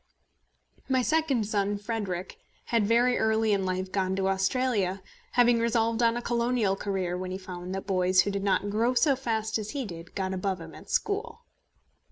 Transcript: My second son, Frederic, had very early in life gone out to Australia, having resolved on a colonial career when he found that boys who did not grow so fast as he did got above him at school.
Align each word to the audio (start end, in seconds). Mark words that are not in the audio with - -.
My 0.89 1.03
second 1.03 1.45
son, 1.47 1.77
Frederic, 1.77 2.39
had 2.65 2.87
very 2.87 3.19
early 3.19 3.53
in 3.53 3.67
life 3.67 3.91
gone 3.91 4.13
out 4.13 4.17
to 4.17 4.27
Australia, 4.29 5.03
having 5.33 5.59
resolved 5.59 6.01
on 6.01 6.17
a 6.17 6.23
colonial 6.23 6.75
career 6.75 7.15
when 7.15 7.29
he 7.29 7.37
found 7.37 7.75
that 7.75 7.85
boys 7.85 8.21
who 8.21 8.31
did 8.31 8.43
not 8.43 8.71
grow 8.71 8.95
so 8.95 9.15
fast 9.15 9.59
as 9.59 9.69
he 9.69 9.85
did 9.85 10.15
got 10.15 10.33
above 10.33 10.59
him 10.59 10.73
at 10.73 10.89
school. 10.89 11.45